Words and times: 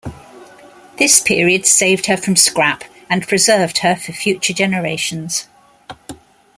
This 0.97 1.19
period 1.19 1.67
saved 1.67 2.07
her 2.07 2.17
from 2.17 2.35
scrap, 2.35 2.83
and 3.07 3.27
preserved 3.27 3.77
her 3.83 3.95
for 3.95 4.13
future 4.13 4.51
generations. 4.51 5.47